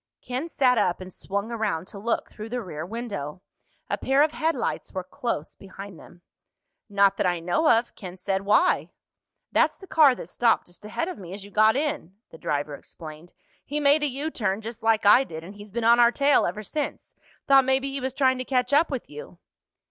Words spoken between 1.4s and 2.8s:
around to look through the